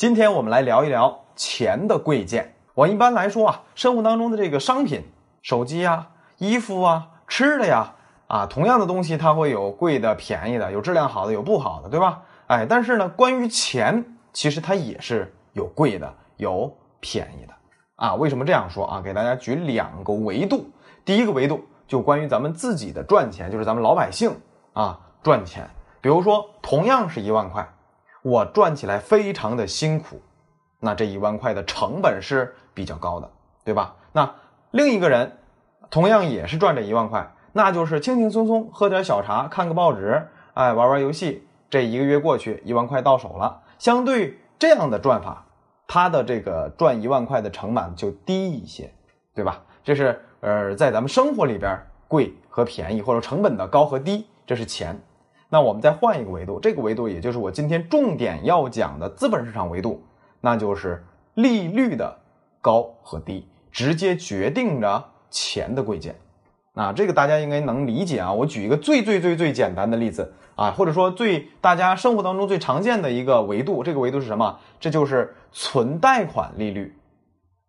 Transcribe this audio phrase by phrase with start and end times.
[0.00, 2.54] 今天我们来聊一聊钱的贵贱。
[2.72, 5.02] 我一般来说啊，生活当中的这个商品，
[5.42, 7.92] 手机呀、衣服啊、吃的呀，
[8.26, 12.22] 啊，同样的东西它会有贵的、便宜的，有质量好的，有不好的，对吧？
[12.46, 14.02] 哎，但是呢，关于钱，
[14.32, 17.52] 其实它也是有贵的，有便宜的
[17.96, 18.14] 啊。
[18.14, 19.02] 为什么这样说啊？
[19.04, 20.64] 给大家举两个维度。
[21.04, 24.34] 第一个维度就关于咱们自己的赚钱，就是咱们老百姓
[24.72, 25.68] 啊赚钱。
[26.00, 27.68] 比如说，同样是一万块，
[28.22, 30.20] 我赚起来非常的辛苦，
[30.78, 33.30] 那这一万块的成本是比较高的，
[33.64, 33.96] 对吧？
[34.12, 34.34] 那
[34.70, 35.38] 另一个人
[35.90, 41.46] 同样也是赚这一万块，那就是轻轻松松喝点小茶，看个报纸，哎，玩玩游戏。
[41.70, 43.62] 这一个月过去，一万块到手了。
[43.78, 45.46] 相对这样的赚法，
[45.86, 48.92] 他的这个赚一万块的成本就低一些，
[49.34, 49.62] 对吧？
[49.84, 55.00] 这是呃，在咱们生活里边贵和便宜，或者成本的高和低，这是钱。
[55.50, 60.02] 那我们再换一个维度，这个维度也就是我今天重点要讲的资本市场维度，
[60.40, 61.04] 那就是
[61.34, 62.16] 利率的
[62.62, 66.14] 高和低，直接决定着钱的贵贱。
[66.72, 68.32] 那这个大家应该能理解啊。
[68.32, 70.32] 我举一个最最最最简单的例子。
[70.56, 74.58] 啊，或者说最大家生活当中最常见的一个维度，这个维度是什么？
[74.78, 76.94] 这就是存贷款利率。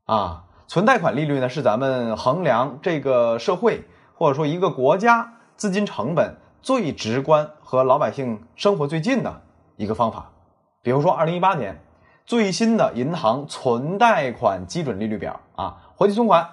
[0.07, 9.41] 啊，存贷款利率呢，是咱们衡量这个社会或者说一个国家资金成本最直观和老百姓生活最近的
[9.77, 10.31] 一个方法。
[10.81, 11.79] 比如说，二零一八年
[12.25, 16.47] 最新的银行存贷款基准利率表啊，活期存款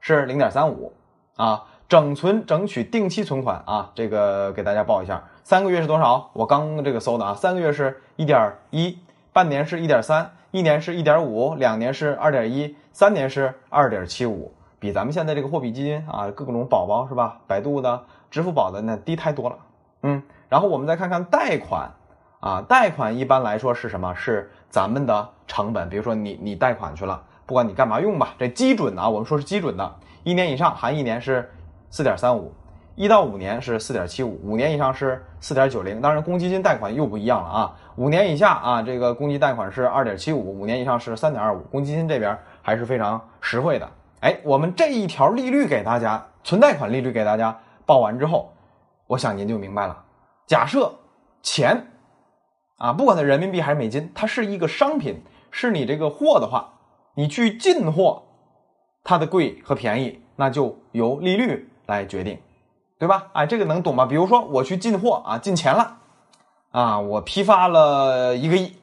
[0.00, 0.92] 是零点三五
[1.36, 1.64] 啊。
[1.88, 6.28] 整存整取定期存款啊，这个给大家报一下，三个月是多少？
[6.34, 8.98] 我刚这个搜的啊，三个月是一点一，
[9.32, 17.40] 半年是一点三，一年是一点五，两年是二点一，三年是二点七五，比咱们现在这个货币基金啊，各种宝宝是吧？
[17.46, 19.56] 百度的、支付宝的呢低太多了。
[20.02, 21.90] 嗯，然后我们再看看贷款
[22.40, 24.14] 啊，贷款一般来说是什么？
[24.14, 31.50] 是咱们的成本，比如说你你贷款去了，不管你干嘛用吧，这基准啊，我们说是基准的，一年以上含一年是。
[31.90, 32.52] 四点三五，
[32.96, 36.02] 一到五年是四点七五，五年以上是四点九零。
[36.02, 37.74] 当然，公积金贷款又不一样了啊。
[37.96, 41.60] 五年以下啊，这个公积贷款是二点七五，五年以上是三点二五。
[41.70, 43.88] 公积金这边还是非常实惠的。
[44.20, 47.58] 哎，我们这一条利率给大家，存贷款利率给大家
[47.88, 48.52] 报完之后，
[49.06, 50.04] 我想您就明白了。
[50.46, 50.92] 假设
[51.42, 51.88] 钱
[52.76, 56.74] 啊，不管它人民币还是美金，它是一个商品，是你这个货的话，
[57.14, 58.22] 你去进货，
[59.02, 61.66] 它的贵和便宜，那就由利率。
[61.88, 62.38] 来决定，
[62.98, 63.28] 对吧？
[63.32, 64.04] 哎，这个能懂吗？
[64.04, 65.96] 比如说我去进货啊，进钱了，
[66.70, 68.74] 啊，我批发了一个亿，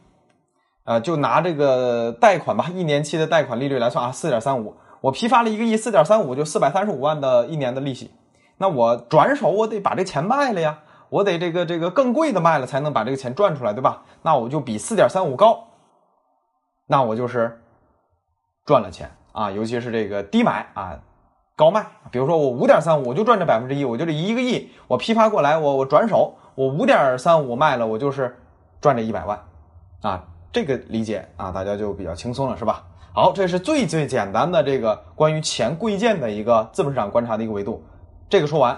[0.85, 8.09] 呃，就拿这个贷款吧，一年期的贷款利率来算啊，四点三五，我批发了一个亿，四点三五就四百三十五万的一年的利息。
[8.57, 10.79] 那我转手我得把这钱卖了呀，
[11.09, 14.03] 我得这个这个更贵的卖了才能把这个钱赚出来，对吧？
[14.21, 15.67] 那我就比四点三五高，
[16.87, 17.61] 那我就是
[18.65, 20.99] 赚了钱啊，尤其是这个低买啊。
[21.57, 28.37] 高卖，比如说我五点三五，我就赚这百分之一，我就这一个亿，我批发过来，我我转手，我五点三五卖了，我就是
[28.81, 29.39] 赚这一百万，
[30.01, 32.83] 啊，这个理解啊，大家就比较轻松了，是吧？
[33.13, 37.81] 好，这是最最简单的这个关于钱贵贱的一个资本市场观察的一个维度。
[38.35, 38.77] 这个说完，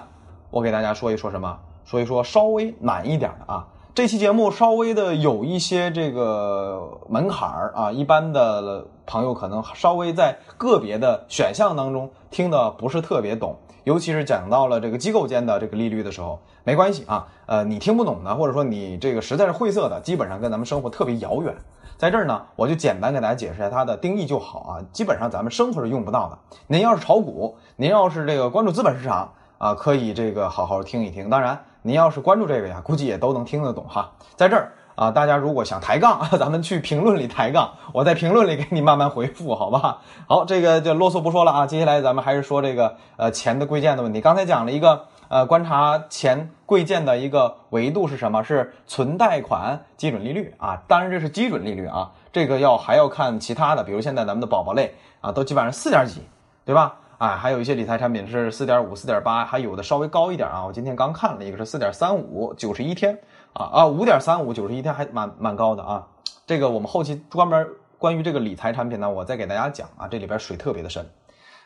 [0.50, 1.58] 我给大家说一说什么？
[1.84, 3.66] 说一说稍微难一点的啊。
[3.92, 21.52] 这期节目稍微的有一些这个门槛儿啊，一般的朋友可能稍微在个别的选项当中听的不是特别懂，尤其是讲到了这个机构间的这个利率的时候，没关系啊，呃，你听不懂的，或者说你这个实在是晦涩的，基本上跟咱们生活特别遥远，
[21.96, 26.38] 在这儿呢，我就简单给大家解释一下它的定义就好啊，基本上咱们生活是用不到的。
[26.68, 31.64] 您要是炒股，您要是这个关注资本市场啊，可以这个好好听一听，当然。
[31.82, 34.10] 您要是关注这个呀，估计也都能听得懂哈。
[34.34, 39.98] 在这儿啊，大家如果想抬杠， 咱们去评论里抬杠，我在评论里给你慢慢回复，好吧？
[40.26, 41.66] 好，这个就啰嗦不说了啊。
[41.66, 44.20] 接下来咱们还是说这个呃钱的贵贱的问题。
[44.20, 48.42] 刚才讲了一个呃观察钱贵贱的一个维度是什么？
[48.42, 50.82] 是存贷款基准利率啊。
[50.88, 56.20] 当然这是基准利率啊，这个要还要看其他的，比如现在咱们的宝宝类啊，都基本上四点几，
[56.66, 56.96] 对吧？
[57.18, 60.64] 哎，还有一些理财产品是四点五、四点八，还有的稍微高一点啊。
[60.64, 63.18] 我今天刚看了一个是四点三五，九十一天
[63.54, 66.06] 啊啊，五点三五，九十一天还蛮蛮高的啊。
[66.46, 67.66] 这个我们后期专门
[67.98, 71.04] 关于这个理财产品呢，我再给大家讲啊，这里边水特别的深。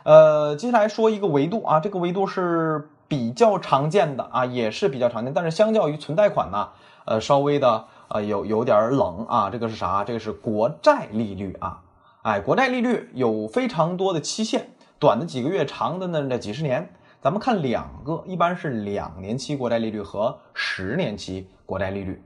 [0.04, 6.70] 呃，接下来说一个维度啊，这个维度是比较常见的啊，也是比较常见，但是相较于存贷款呢，
[7.04, 9.50] 呃，稍微的呃有有点冷啊。
[9.50, 10.02] 这个是啥？
[10.02, 11.82] 这个是国债利率啊。
[12.22, 14.70] 哎，国债利率有非常多的期限。
[15.02, 16.28] 短的几个月，长的呢？
[16.30, 16.88] 这几十年，
[17.20, 22.22] 咱们看两个，一般是两年期国债利率和十年期国债利率。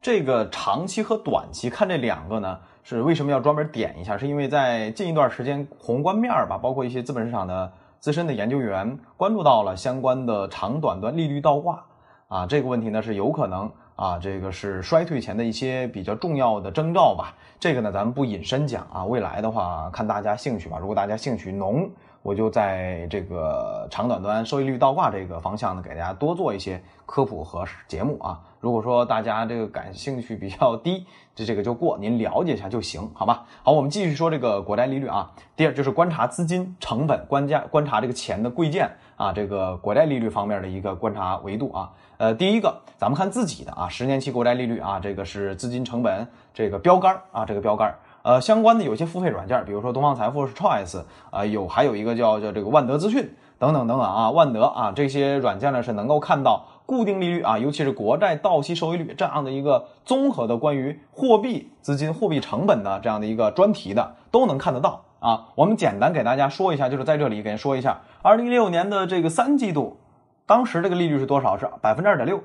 [0.00, 4.16] 这个长期和短期看这两个呢，是为什么要专门点一下？
[4.16, 11.84] 是因为在近一段时间宏观面儿吧，包括一些资本市场的资深的研究员关注到了相关的长短端利率倒挂
[12.28, 17.34] 啊，这个问题呢是有可能啊，这个是衰退前的一些比较重要的征兆吧。
[17.58, 20.78] 这个呢咱们不引申讲啊，未来的话看大家兴趣吧。
[20.78, 21.90] 如果大家兴趣浓，
[22.22, 28.38] 我就在这个长短端收益率倒挂这个方向呢，给大家多做一些科普和节目啊。
[28.60, 33.46] 如果说大家这个感兴趣比较低，这这个就过，您了解一下就行，好吧？
[33.62, 35.32] 好，我们继续说这个国债利率啊。
[35.56, 41.90] 第二就是观察资金成本，观价观察这个钱的贵贱啊，这个国债利率方面的一个观察维度啊。
[42.18, 47.94] 呃，第一个咱们看自己的啊，十年期国债利率啊，这个是资金成本这个标杆啊，这个标杆。
[48.22, 65.48] 呃，相关的有些付费软件，比如说东方财富是 Choice 啊，有还有一个叫叫这个万德资讯等等等等啊，万德啊这些软件呢是能够看到固定利率啊，尤其是国债到期收益率这样的一个综合的关于货币资金、货币成本的这样的一个专题的都能看得到啊。
[65.54, 69.98] 我们简单给大家说一下，就是在这里给您说一下，二零一六年的这个三季度，
[70.44, 71.56] 当时这个利率是多少？
[71.56, 72.40] 是百分之二点六，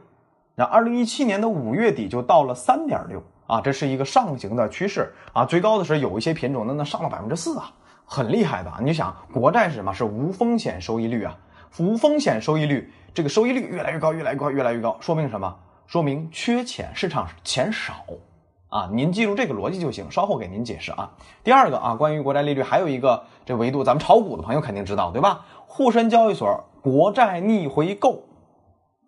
[0.56, 3.22] 然后二零一七年的五月底就到了三点六。
[3.48, 7.72] 啊，这是一个上行的趋势啊，最高的是有一些品种，那那上了百分之四啊，
[8.06, 8.72] 很厉害的。
[8.80, 9.94] 你就想，国债是什么？
[9.94, 11.38] 是无风险收益率啊，
[11.78, 15.56] 无风险收益率，这个收益率越来越高，越来越高，越来越高，说明什么？
[15.88, 17.94] 说明缺钱，市场钱少
[18.70, 18.90] 啊。
[18.92, 21.12] 您记住这个逻辑就行，稍后给您解释啊。
[21.44, 25.46] 第二个啊，关于国债利率还有一个这维度，咱们炒股的朋友肯定知道对吧？
[25.68, 28.24] 沪深交易所国债逆回购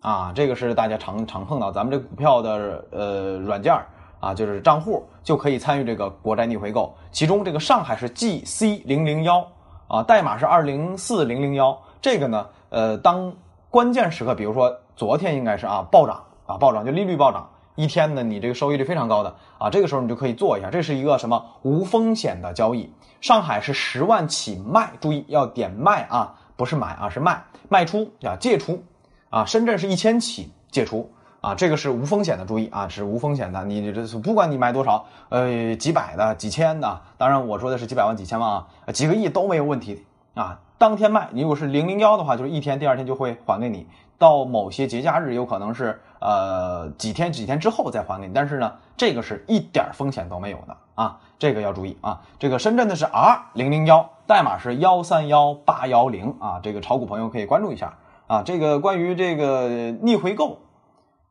[0.02, 3.88] 啊，这个是大家常常碰到，咱们这股票的呃软件儿
[4.20, 9.48] 啊，就是账户就可以参与这个国债逆回购，其中这个上海是 GC 零零幺
[9.88, 11.78] 啊，代码是二零四零零幺。
[12.02, 13.34] 这个呢，呃，当
[13.70, 22.92] 关键时刻，比如说昨天应该是啊暴涨啊暴涨，就利率暴涨，一天呢你这个收益率非常高的啊，这个时候你就可以做一下，这是一个什么无风险的交易。
[23.20, 28.84] 上海是十万起卖，注意要点卖啊，不是买啊，是卖卖出啊借出
[29.30, 29.44] 啊。
[29.46, 31.12] 深圳是一千起借出。
[31.48, 33.64] 啊，这个是无风险的，注意啊，是无风险的。
[33.64, 40.04] 你这不管你买多少，呃，几百的、几千的，当然我说的是几百万、几千万啊，几个亿都没有问题
[40.34, 40.60] 啊。
[40.78, 43.88] 当天卖，你如果是零零幺的话，就是一天，第二天就会还给你。
[44.18, 48.34] 到某些节假日，有可能是呃几天、几天之后再还给你。
[48.34, 52.20] 但是呢，这个是一点风险都没有的啊，这个要注意啊。
[52.38, 56.60] 这个深圳的是 R 零零幺，代码是幺三幺八幺零啊。
[56.62, 57.94] 这个炒股朋友可以关注一下
[58.28, 58.44] 啊。
[58.44, 59.70] 这个关于这个
[60.02, 60.60] 逆回购。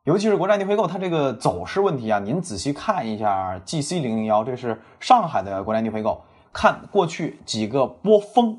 [0.07, 6.21] 尤其是国债逆回购，它这个走势问题啊，您仔细看一下 GC 零零幺，这是上海的国债逆回购，
[6.53, 8.57] 看过去几个波峰，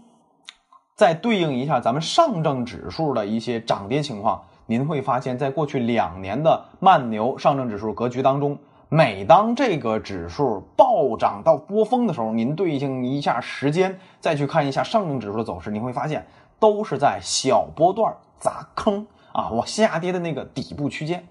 [0.95, 8.59] 再对应一下咱们上证指数的一些涨跌情况，您会发现在过去两年的慢牛上证指数格局当中，
[8.91, 16.27] 每当这个指数暴涨到波峰的时候，您对应一下时间，再去看一下上证指数的走势，你会发现
[16.61, 21.27] 都是在小波段砸坑啊，往下跌的那个底部区间。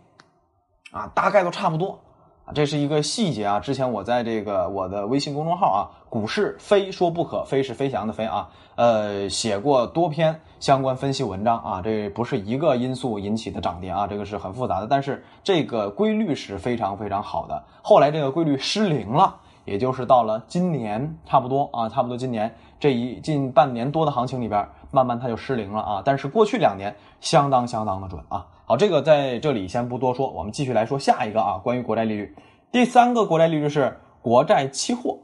[0.92, 2.00] 啊，大概都差不多
[2.46, 3.60] 啊，这是一个细节啊。
[3.60, 11.82] 之前我在这个我的微信公众号啊，股市非说不可，非是飞翔的飞啊，呃，写过多篇相关分析文章啊。
[11.84, 17.62] 这不是一个因素引起的涨跌啊，这个是很复杂的，但是这个规律是非常非常好的。
[17.82, 19.36] 后来这个规律失灵了，
[19.66, 26.02] 也就是到了今年差不多啊，差不多今年这一近半年多的行情里边，慢慢它就失灵了啊。
[26.06, 28.46] 但是过去两年相当相当的准啊。
[28.70, 32.36] 好，这个在这里先不多说，我们继续来说下一个啊，关于国债利率。
[32.70, 35.20] 第三个国债利率是国债期货，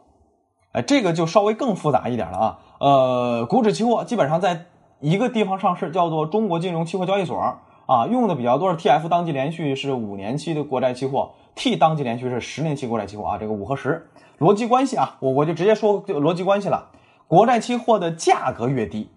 [0.72, 2.60] 哎，这个就稍微更复杂一点了啊。
[2.80, 4.68] 呃，股指期货基本上在
[5.02, 7.38] 一个地方上市，叫做中国金融期货交易所
[7.86, 14.08] 啊，用的比较多是 TF 当季连续是五年期的国债期货，T 当季连续是十年期国债期货啊，这个五和十
[14.40, 16.92] 逻辑关系啊，我我就直接说逻辑关系了，
[17.28, 19.10] 国债期货的价格越低，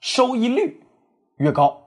[0.00, 0.82] 收益率
[1.38, 1.78] 越高。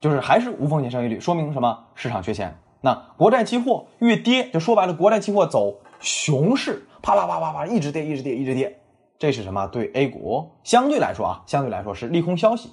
[0.00, 1.86] 就是还是无风险收益率，说明什么？
[1.94, 2.58] 市场缺钱。
[2.80, 8.80] 那国债期货越跌，就说白了，国债期货走熊市，啪啪啪啪啪，一直跌，一直跌，一直跌。
[9.18, 9.66] 这是什么？
[9.66, 12.72] 对 A 股相对来说啊，相对来说是利空消息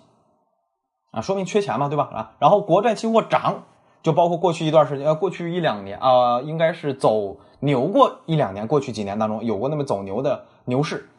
[1.10, 2.10] 啊，说明缺钱嘛，对吧？
[2.14, 3.64] 啊，然后国债期货涨，
[4.04, 11.10] 就包括过去一段时间，呃，过去一两年啊，应该是走牛过一两年，过去几年当中有过那么走牛的牛市，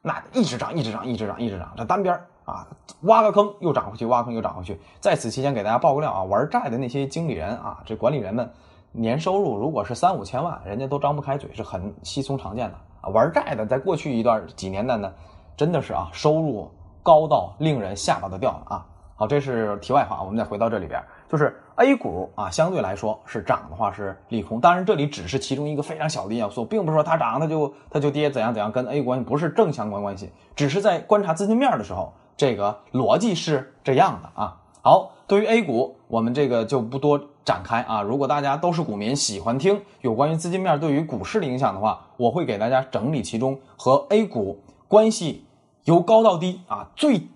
[0.00, 2.66] 那一直涨，一直涨，一直涨，一直涨，这单边啊，
[3.02, 4.80] 挖个坑又涨回去，挖坑又涨回去。
[5.00, 8.50] 在此期间，给大家爆个料啊，玩债的那些经理人啊，这管理人们
[8.92, 13.08] 年收入如果是三五千万，人家都张不开嘴，是很稀松常见的啊。
[13.10, 15.12] 玩债的，在过去一段几年的呢，
[15.56, 16.70] 真的是啊，收入
[17.02, 18.86] 高到令人下巴都掉了啊。
[19.14, 34.58] 好，这是题外话，我们再回到这里边，就是 A 股啊，相对来说是涨的话是利空，当然这里只是其中一个非常小的要素，并不是说它涨它就它就跌怎样怎样，跟 A 股关不是正相关关系，只是在观察资金面的时候，这个逻辑是这样的啊。
[34.82, 38.02] 好，对于 A 股，我们这个就不多展开啊。
[38.02, 45.46] 如果大家都是股民，喜欢听有关于资金面对于股市的影响的话，我会给大家整理其中和 A 股关系
[45.84, 47.28] 由高到低啊最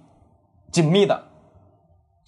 [0.73, 1.23] 紧密的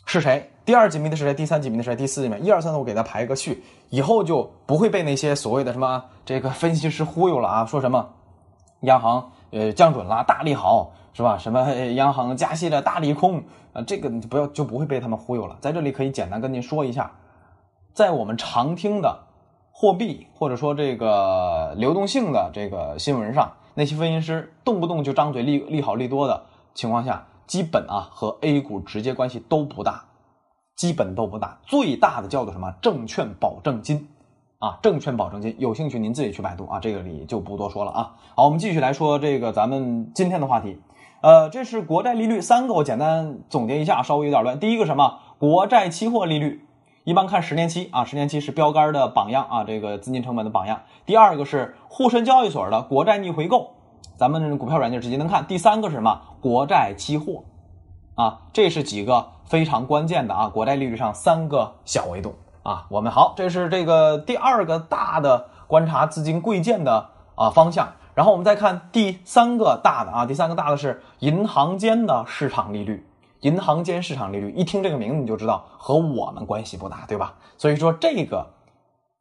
[0.07, 0.51] 是谁。
[0.65, 1.35] 第二紧密的是谁？
[1.35, 1.97] 第三紧密的是谁？
[1.97, 7.65] 第四紧密，一二三四，我给它排一个序，以后就不会被那些所谓的什么这个分析师忽悠了啊！
[7.65, 8.07] 说什么
[8.83, 11.37] 央行呃降准了，大利好是吧？
[11.37, 13.83] 什么央行加息的，大利空啊？
[13.83, 15.57] 这个你就不要就不会被他们忽悠了。
[15.61, 17.11] 在这里可以简单跟您说一下，
[17.93, 19.19] 在我们常听的
[19.73, 26.41] 货币或者说这个流动性的这个新闻上，那些分析师动不动就张嘴利利好利多的
[26.73, 30.05] 情况下，基本啊和 A 股直接关系都不大。
[30.77, 32.73] 基本都不大，最大的叫做什么？
[32.81, 34.07] 证券保证金，
[34.61, 38.15] 啊，证券保证金，有兴趣您自己去百度啊，这个里就不多说了啊。
[38.37, 40.81] 好，我们继续来说这个咱们今天的话题，
[41.21, 44.61] 呃，这是国债利率三个，我简单总结一下，稍微有点乱。
[44.61, 45.19] 第一个什么？
[45.39, 46.65] 国债期货利率，
[47.03, 50.83] 一般看十年期啊，十年期是标杆的榜样啊，这个资金成本的榜样。
[51.07, 53.73] 第二个是沪深交易所的国债逆回购，
[54.17, 55.45] 咱们股票软件直接能看。
[55.45, 56.21] 第三个是什么？
[56.41, 57.43] 国债期货。
[58.15, 62.87] 啊，这是几个非常关键的啊，国债利率上三个小维度啊。
[62.91, 67.89] 我们好，这是这个第二个大的观察资金贵贱的啊方向。
[68.19, 73.07] 然后我们再看第三个大的啊，第三个大的是银行间的市场利率。
[73.43, 77.35] 银行间市场利率，一听这个名字你就知道和我们关系不大，对吧？
[77.57, 78.45] 所以说这个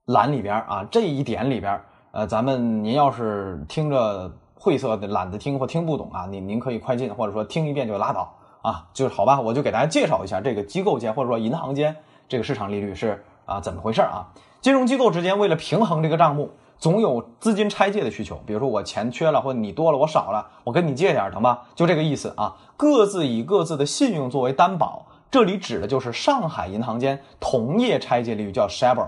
[0.06, 8.34] 栏里边啊，这一点里边，呃，咱们您要是听着晦涩的，懒得听或听不懂啊，您您可以快进，或者说听一遍就拉倒。
[8.64, 11.96] 啊，就是好吧，我就给大家介绍一下这个机构间或者说银行间
[12.28, 14.26] 这个市场利率是啊怎么回事啊？
[14.60, 18.40] 金融机构之间为了平衡这个账目，总有资金拆借的需求。
[18.46, 21.64] 比如说我钱缺了，或者你多了我少了，我跟你借点成吧？
[21.76, 22.56] 就这个意思啊。
[22.78, 29.08] 各自以各自的信用作为担保，这里指的就是上海银行间同业拆借利率叫 SHIBOR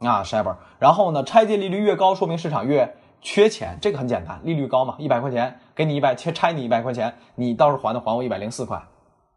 [0.00, 0.54] 啊 SHIBOR。
[0.78, 3.76] 然后呢，拆借利率越高，说明市场越缺钱。
[3.80, 8.80] 这个很简单，利率高嘛，一百块钱给你一百，拆拆你一百块钱，你到时候还的还我一百零四块。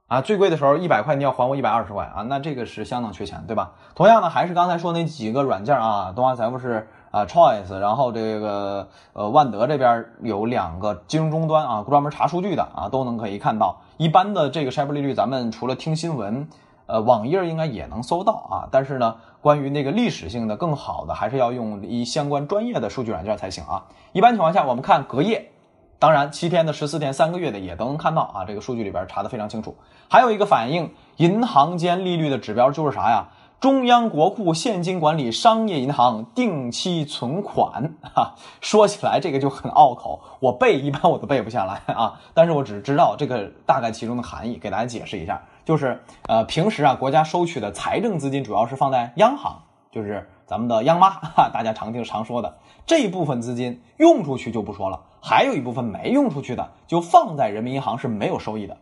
[0.07, 3.71] 啊，最贵的时候一百块，你要还我一百二十块啊，那这个是相当缺钱，对吧？
[3.95, 13.82] 同样呢，还是刚才说那几个软件啊，东方财富是啊，Choice，然后这个呃万德这边有两个金融终端啊，专门查数据的啊，都能可以看到。
[13.98, 16.48] 一般的这个 s h i b 利率，咱们除了听新闻，
[16.86, 18.56] 呃，网页应该也能搜到啊。
[18.72, 23.84] 但是呢，关于那个历史性的更好的，还是要用一相关专业的数据软件才行啊。
[24.13, 25.51] 一般情况下，我们看隔夜。
[26.00, 29.75] 当然，七天的、十四天、三个月的也都能看到啊，这个数据里边查的非常清楚。
[30.10, 33.27] 还有一个反映银行间利率的指标就是啥呀？
[33.62, 37.94] 中央国库现金管理商业银行定期存款。
[38.01, 42.20] 哈，说起来这个就很拗口，我背一般我都背不下来啊。
[42.34, 55.00] 但是我只知道这个大概其中的含义，给大家解释一下，就是呃，平时啊，国家收取的财政资金主要是放在央行，就是咱们的央妈， 哈，大家常听常说的这一部分资金用出去就不说了。
[55.22, 58.75] 还有一部分没用出去的，就放在人民银行是没有收益的。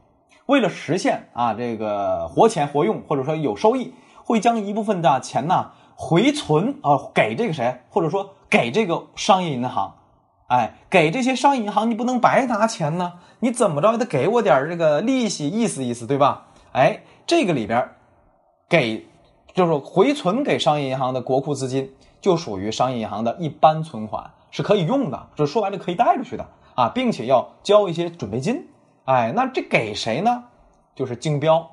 [0.45, 3.93] 为了实现啊这个活钱活用，或者说有收益，
[4.29, 9.95] 会将一部分的钱呢回存啊给这个谁，或者说给这个商业银行。
[10.45, 16.45] 哎，给这些商业银行，你不能白拿钱呢，你怎么着也得给我点这个利息，意思意思，对吧？
[16.74, 17.89] 哎，这个里边
[18.67, 19.07] 给
[19.55, 24.29] 就是回存给商业银行的国库资金，就属于商业银行的一般存款。
[24.51, 28.67] 是可以用的，就说白了可以带出去的啊，并且要交一些准备金。
[29.05, 30.43] 哎，那这给谁呢？
[30.95, 31.67] 就是竞标，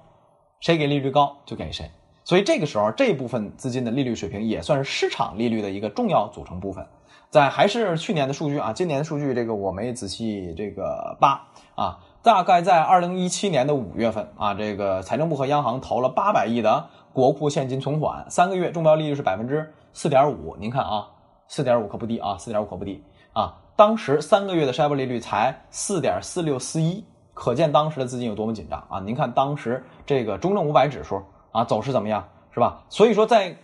[0.61, 1.91] 谁给利率高就给谁。
[2.27, 6.87] 所以这个时候这部分资金的利率水平也算是市场利率的一个重要组成部分。
[7.31, 20.55] 在还是去年的数据啊，今年的数据这个我没仔细这个扒啊，大概在二零一七年的五月份啊，这个财政部和央行投了八百亿的国库现金存款，三个月中标利率是百分之四点五。
[20.59, 21.09] 您看啊。
[21.49, 23.01] 四点五可不低啊，四点五可不低
[23.33, 23.55] 啊！
[23.77, 27.05] 当时三个月的 SHIB 利率才四点四六四一，
[27.35, 28.99] 可见当时的资金有多么紧张啊！
[28.99, 31.23] 您看当时这个中证五百指数
[31.57, 32.85] 啊走势怎么样，是吧？
[32.89, 33.57] 所以说在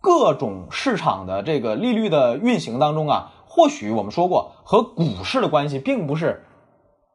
[0.00, 6.44] 各种市场的这个利率的运行当中啊，或许我们说过和股市的关系并不是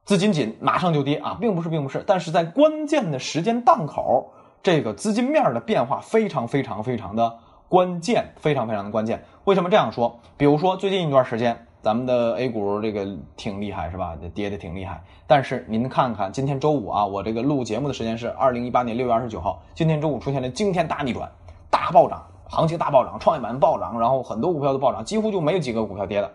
[0.04, 4.32] 资金紧马上就跌啊，并不是，并不是，但是在关键的时间档口，
[4.62, 7.38] 这个资金面的变化非常非常非常的。
[7.72, 10.20] 关键非常非常的关键，为什么这样说？
[10.36, 14.16] 比如说最近一段时间，咱们的 A 股这个挺厉害，是吧？
[14.36, 15.04] 跌的挺厉害。
[15.26, 21.32] 但是您看看今天周五啊，我这个录节目的时间是二零一八年六月二十九号，今天周五出现了惊天大逆转，
[21.70, 26.32] 大暴涨，行情大暴涨，创业板暴涨，然后很多股票都暴涨，几乎就没有几个股票跌的。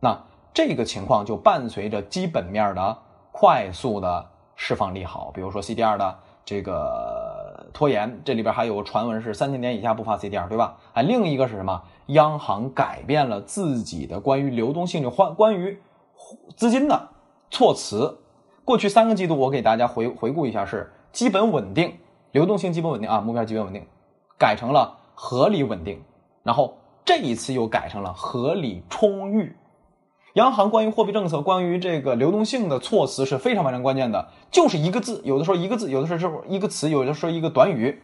[0.00, 0.18] 那
[0.52, 2.98] 这个情况就伴随着基本面的
[3.30, 7.11] 快速的释放利好，比如说 CDR 的这个
[7.72, 10.76] 拖延，这里边还有传闻是三千点以下不发 CDR，对吧？
[10.92, 11.82] 啊，另一个是什么？
[12.06, 15.80] 央行改变了自己的关于流动性的关关于
[16.56, 17.08] 资金的
[17.50, 18.18] 措辞。
[18.64, 21.94] 过去三个季度，我给大家回回顾一下，是基本稳定，
[22.32, 23.84] 流动性基本稳定啊，目标基本稳定，
[24.38, 26.02] 改成了合理稳定，
[26.42, 29.56] 然后这一次又改成了合理充裕。
[30.34, 38.00] 央行关于货币政策、关于这个流动性的措辞是非常非常关键的，就是一个字，有的时候一个字，有的时候一个词，有的时候一个短语，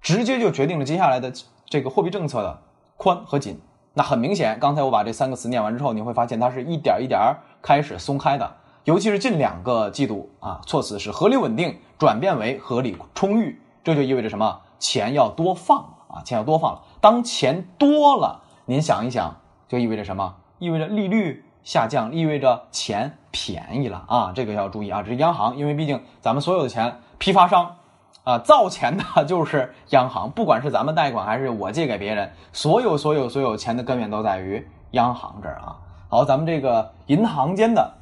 [0.00, 1.32] 直接就决定了接下来的
[1.68, 2.62] 这个货币政策的
[2.96, 3.60] 宽和紧。
[3.94, 7.20] 那很明显，刚才我把这三个词念完之后，你会发现它是一点一点
[7.60, 8.54] 开始松开的，
[8.84, 14.60] 尤其是近两个季度啊，措辞是合理稳定转变为合理充裕，这就意味着什么？
[14.78, 16.82] 钱要多放啊，钱要多放了。
[17.00, 20.36] 当钱多了，您想一想，就意味着什么？
[20.60, 21.42] 意味着利率。
[21.66, 27.74] 下降意味着钱便宜了啊，这个要注意啊，这是央行，因为毕竟咱们所有的钱，批发商
[28.22, 35.76] 啊造钱的就是央行，不管是咱们贷款还是我借给别人，所有所有所有钱的根源都在于央行这儿啊。
[36.08, 37.92] 好，咱们这个银行间的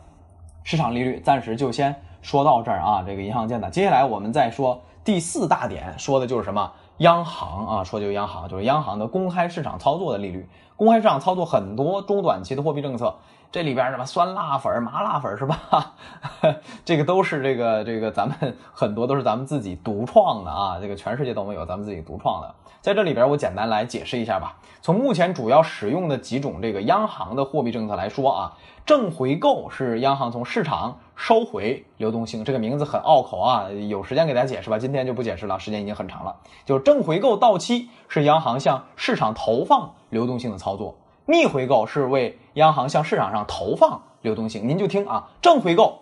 [0.62, 6.70] 市场利率暂时就先说到这儿啊，这个银行间的，接下来我们再说第四大点，说的就是什么？
[6.98, 13.14] 央行啊，说就央行，就是央行的公开市场操作的利率，公开市场操作很多中短期的货币政策。
[13.50, 15.94] 这里边什么酸辣粉、麻辣粉是吧？
[16.84, 22.54] 这个都是这个这个咱们很多都是咱们自己独创的啊，这个全世界都没有，咱们自己独创的。
[22.84, 24.58] 在这里边，我简单来解释一下吧。
[24.82, 28.52] 从目前主要使用的几种这个央行的货币政策来说啊，
[28.84, 36.36] 正回购是央行从市场收回流动性，这个名字很拗口啊，有时间给大家解释吧，今天就不解释了，时间已经很长了。
[36.66, 40.94] 就正回购到期是央行向市场投放流动性的操作。
[41.24, 46.00] 逆回购是为央行向市场上投放流动性，您就听啊，正回购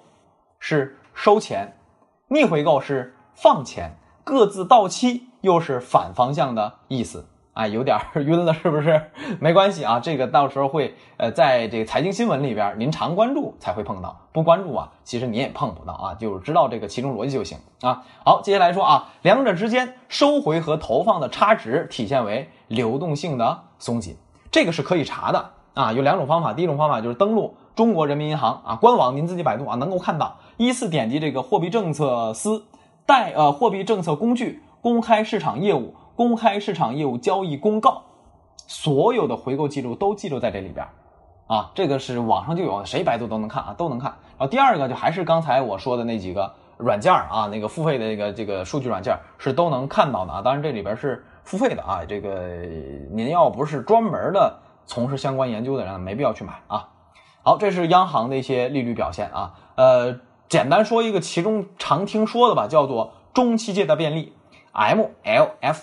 [0.58, 1.76] 是收钱，
[2.26, 3.92] 逆回购是放钱，
[4.24, 9.10] 各自到期又是反方向的意思，哎，有点晕了，是不是？
[9.38, 18.02] 没关系啊，这个到时候会呃，在这个财经新闻里边，您常关注才会碰到，不关注啊，其实你也碰不到啊，就是知道这个其中逻辑就行啊。
[18.24, 24.16] 好，接下来说啊，两者之间收回和投放的差值体现为流动性的松紧。
[24.50, 26.52] 这个是可以查的啊，有两种方法。
[26.52, 30.36] 第一种方法就是登录中国人民银行啊官网，您自己百度啊，能够看到。
[30.58, 32.64] 依次点击这个货币政策司
[33.06, 38.02] 贷呃货币政策工具公开市场业务公开市场业务交易公告，
[38.66, 40.86] 所有的回购记录都记录在这里边
[41.46, 41.70] 啊。
[41.74, 44.10] 这个是网上就有，谁百度都能看啊，都能看。
[44.38, 50.42] 然后第二个就还是刚才我说的那几个软件啊，那个付费的那个这个数据软件是都能看到的啊。
[50.42, 51.24] 当然这里边是。
[51.44, 52.46] 付费的啊，这个
[53.10, 56.90] 您要不是专门的从事相关研究的人，没必要去买啊。
[57.42, 59.54] 好，这是央行的一些利率表现啊。
[59.74, 64.32] 呃，简单说一个其中常听说的吧，叫做中期借贷便利
[64.72, 65.76] （MLF）。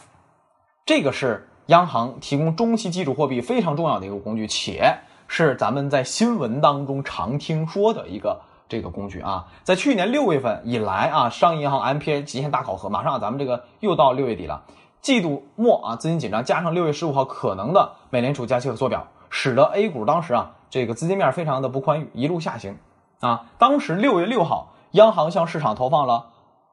[0.85, 4.97] 这个是央行提供中期基础货币非常重要的一个工具，且
[5.27, 9.45] 是咱们在新闻当中常听说的一个这个工具啊。
[9.63, 14.63] 在去年六月份以来啊，商业银行 MPA 极限大考核，马上咱们这个又到六月底了。
[15.01, 22.77] 季度末啊，资金紧张，加上六月十五号可能的美联储加息和缩表，使得 A 股当时啊，这个资金面非常的不宽裕，一路下行
[23.21, 23.45] 啊。
[23.57, 26.25] 当时六月六号，央行向市场投放了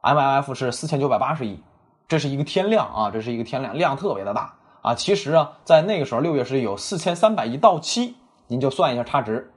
[0.03, 1.63] MLF 是四千九百八十亿，
[2.09, 4.95] 这是一个天量啊，这是一个天量，量特别的大啊。
[4.95, 8.17] 其实啊，在那个时候六月是有四千三百亿到期，
[8.47, 9.53] 您就算一下差值，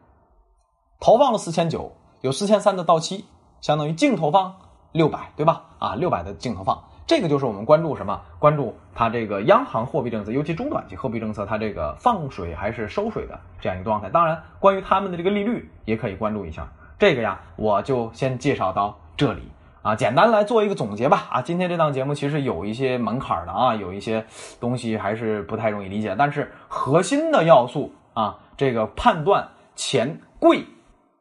[1.00, 3.26] 投放了四千九，有四千三的到期，
[3.62, 4.56] 相当于净投放
[4.92, 5.66] 六百，对吧？
[5.78, 6.84] 啊，六百的净投放。
[7.06, 8.22] 这个就是我们关注什么？
[8.38, 14.10] 关注它这个央行货币政策，尤其中短期货币政策，它这个放水还是收水的这样一个状态。
[14.10, 16.68] 当然，关于他们的这个利率也可以关注一下。
[17.00, 19.42] 这个呀，我就先介绍到这里
[19.82, 21.28] 啊，简单来做一个总结吧。
[21.32, 24.26] 啊，今天这档节目其实有一些门槛的啊，有一些
[24.60, 26.16] 东西还是不太容易理解。
[26.18, 30.66] 但是核心的要素啊，这个判断钱贵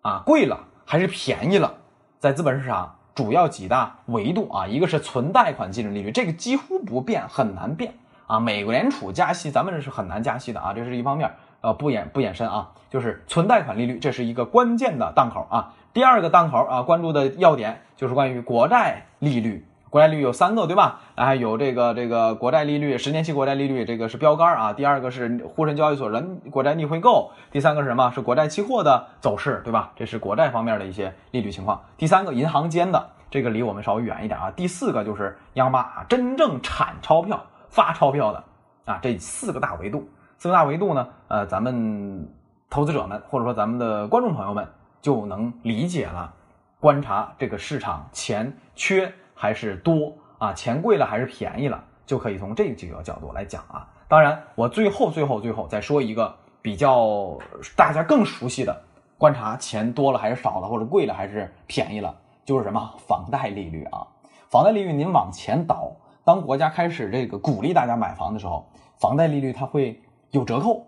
[0.02, 1.74] 啊贵了还是便宜了，
[2.18, 2.94] 在资本市场。
[3.14, 7.94] 主要几大维度啊，一个是存贷款基准利率，这个几乎不变，很难变
[8.28, 8.38] 啊。
[8.38, 11.28] 美联储加息，咱们这是很难加息的啊，这是一方面。
[11.60, 15.74] 呃，不延不延伸啊，就是存贷款利率，这是一个关键的档口啊。
[15.98, 19.66] 第二个档口啊，关注的要点就是关于国债利率。
[19.90, 21.00] 国债利率有三个，对吧？
[21.16, 24.72] 还有这个这个国债利率，十年期国债利率，这个是标杆啊。
[24.72, 28.12] 第二个是沪深交易所人国债逆回购，第三个是什么？
[28.12, 29.90] 是国债期货的走势，对吧？
[29.96, 31.82] 这是国债方面的一些利率情况。
[31.96, 34.52] 第三个，银行间的这个离我们稍微远一点啊。
[34.52, 38.44] 第四个就是央妈啊真正产钞票、发钞票的
[38.84, 40.08] 啊，这四个大维度，
[40.38, 42.28] 四个大维度呢，呃，咱们
[42.70, 44.68] 投资者们或者说咱们的观众朋友们
[45.08, 46.34] 就能理解了，
[46.78, 53.88] 观察这个市场钱缺还是多啊，钱贵了还是便宜了，就可以从这几个角度来讲啊。
[54.06, 57.38] 当然，我最后最后最后再说一个比较
[57.74, 58.82] 大家更熟悉的，
[59.16, 64.06] 观察钱多了还是少了，或者贵了还是便宜了，就是什么房贷利率啊。
[64.50, 65.90] 房贷利率您往前倒，
[66.22, 68.68] 当国家开始这个鼓励大家买房的时候，
[68.98, 70.84] 房贷利率它会有折扣，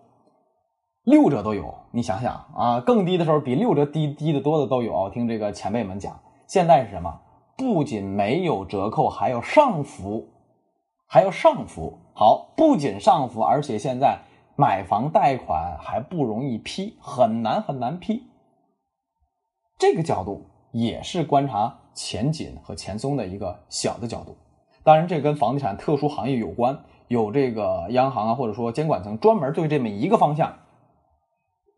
[1.04, 1.74] 六折都有。
[1.92, 4.92] 你想想啊，更低的时候比六折低低的多的都有。
[4.92, 7.20] 我听这个前辈们讲，现在是什么？
[7.56, 10.28] 不仅没有折扣，还要上浮，
[11.06, 11.98] 还要上浮。
[12.14, 14.18] 好，不仅上浮，而且现在
[14.56, 18.22] 买房贷款还不容易批，很难很难批。
[19.78, 21.76] 这个角度也是观察。
[21.92, 24.36] 钱紧和钱松的一个小的角度，
[24.84, 30.54] 当然这跟房地产特殊行业有关，有这个央行啊或者说监管层专门对这么一个方向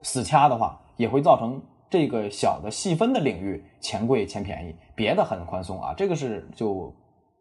[0.03, 6.93] 死掐的话，也会造成这个小的细分的领域钱贵钱便宜，别的很宽松啊，这个是就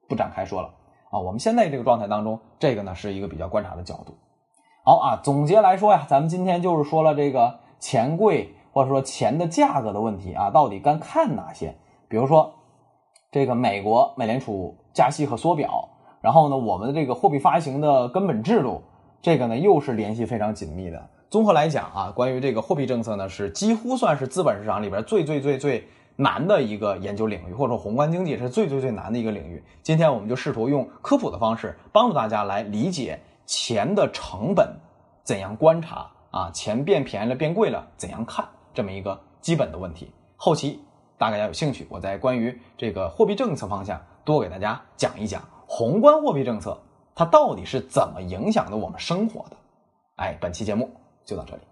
[0.08, 0.70] 不展开说了
[1.10, 1.20] 啊。
[1.20, 4.16] 我们现在这个状态当中，这个呢是一个比较观察的角度。
[4.84, 11.76] 好啊，总结来说呀，咱们今天就是说了这个钱贵或者说钱的价格的问题啊，到底该看哪些？
[12.08, 12.54] 比如说。
[13.34, 15.88] 这个美国美联储加息和缩表，
[16.20, 18.82] 然后呢，我们的这个货币发行的根本制度，
[19.22, 21.10] 这个呢又是联系非常紧密的。
[21.32, 29.64] 综合来讲啊，关于这个货币政策呢，是几乎算是资本市场里边最最最最难的一个研究领域，或者说宏观经济是最最最难的一个领域。
[29.82, 34.76] 今天我们就试图用科普的方式，帮助大家来理解钱的成本
[35.24, 40.12] 怎样观察啊，钱变便宜了变贵了怎样看这么一个基本的问题。
[40.36, 40.82] 后期。
[41.18, 46.76] 大家有兴趣，我在关于这个货币政策方向多给大家讲一讲宏观货币政策
[47.14, 49.56] 它到底是怎么影响的我们生活的。
[50.16, 50.90] 哎，本期节目
[51.26, 51.71] 就到这里。